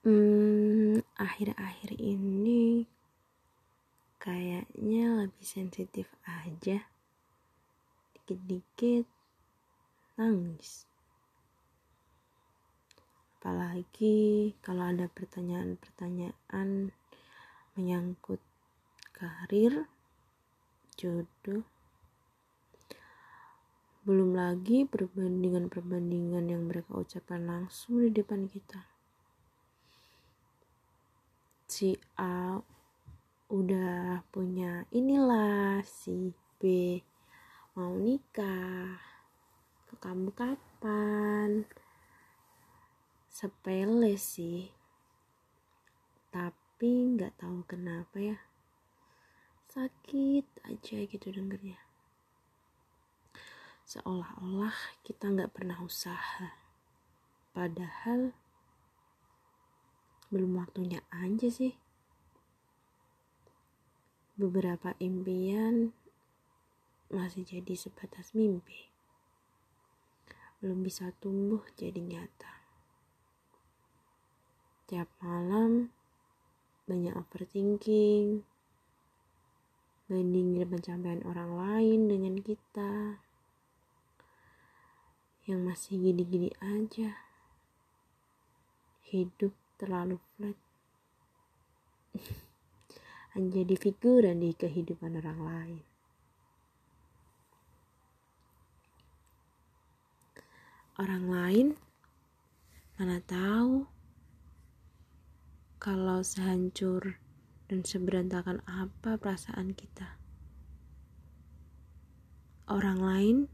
[0.00, 2.88] Hmm, akhir-akhir ini
[4.16, 6.88] kayaknya lebih sensitif aja.
[8.16, 9.04] Dikit-dikit
[10.16, 10.88] nangis.
[13.36, 16.96] Apalagi kalau ada pertanyaan-pertanyaan
[17.76, 18.40] menyangkut
[19.12, 19.84] karir,
[20.96, 21.68] jodoh,
[24.08, 28.89] belum lagi perbandingan-perbandingan yang mereka ucapkan langsung di depan kita
[31.80, 32.60] si A
[33.48, 37.00] udah punya inilah si B
[37.72, 39.00] mau nikah.
[39.88, 41.64] Ke kamu kapan?
[43.32, 44.68] Sepele sih.
[46.28, 48.36] Tapi nggak tahu kenapa ya.
[49.72, 51.80] Sakit aja gitu dengernya.
[53.88, 56.60] Seolah-olah kita nggak pernah usaha.
[57.56, 58.36] Padahal
[60.30, 61.74] belum waktunya aja sih.
[64.38, 65.92] Beberapa impian
[67.10, 68.88] masih jadi sebatas mimpi.
[70.62, 72.54] Belum bisa tumbuh jadi nyata.
[74.86, 75.90] Tiap malam
[76.86, 78.42] banyak overthinking
[80.10, 83.22] bandingin pencapaian orang lain dengan kita
[85.46, 87.14] yang masih gini-gini aja.
[89.06, 90.58] Hidup terlalu flat.
[93.40, 95.80] Menjadi figuran di kehidupan orang lain.
[101.00, 101.66] Orang lain
[103.00, 103.88] mana tahu
[105.80, 107.16] kalau sehancur
[107.72, 110.20] dan seberantakan apa perasaan kita.
[112.68, 113.48] Orang lain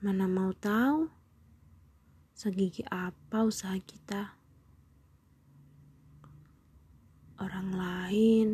[0.00, 1.12] mana mau tahu
[2.32, 4.43] segigi apa usaha kita
[7.42, 8.48] orang lain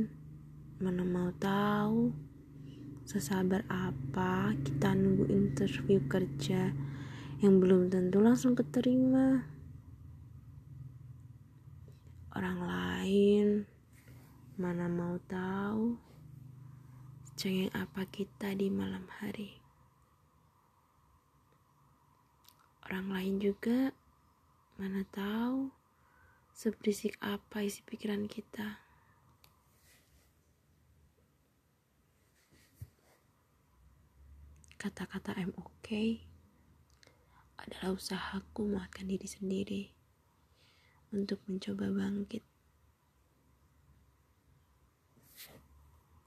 [0.80, 2.16] mana mau tahu
[3.04, 6.72] sesabar apa kita nunggu interview kerja
[7.44, 9.44] yang belum tentu langsung keterima.
[12.32, 13.68] Orang lain
[14.56, 16.00] mana mau tahu
[17.36, 19.60] cengeng apa kita di malam hari.
[22.84, 23.92] Orang lain juga
[24.80, 25.79] mana tahu
[26.60, 28.84] seberisik apa isi pikiran kita.
[34.76, 36.20] Kata-kata I'm okay
[37.56, 39.82] adalah usahaku menguatkan diri sendiri
[41.16, 42.44] untuk mencoba bangkit